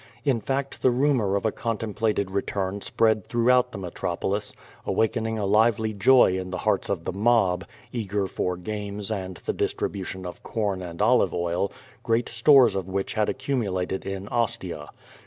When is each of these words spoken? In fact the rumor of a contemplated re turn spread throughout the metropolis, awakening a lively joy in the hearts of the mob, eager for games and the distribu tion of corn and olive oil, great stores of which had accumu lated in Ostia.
In 0.25 0.41
fact 0.41 0.81
the 0.81 0.89
rumor 0.89 1.35
of 1.35 1.45
a 1.45 1.51
contemplated 1.51 2.31
re 2.31 2.41
turn 2.41 2.81
spread 2.81 3.23
throughout 3.27 3.71
the 3.71 3.77
metropolis, 3.77 4.51
awakening 4.83 5.37
a 5.37 5.45
lively 5.45 5.93
joy 5.93 6.39
in 6.39 6.49
the 6.49 6.57
hearts 6.57 6.89
of 6.89 7.05
the 7.05 7.13
mob, 7.13 7.65
eager 7.93 8.25
for 8.25 8.57
games 8.57 9.11
and 9.11 9.37
the 9.45 9.53
distribu 9.53 10.03
tion 10.03 10.25
of 10.25 10.41
corn 10.41 10.81
and 10.81 11.03
olive 11.03 11.35
oil, 11.35 11.71
great 12.01 12.29
stores 12.29 12.75
of 12.75 12.89
which 12.89 13.13
had 13.13 13.27
accumu 13.27 13.69
lated 13.69 14.03
in 14.03 14.27
Ostia. 14.31 14.89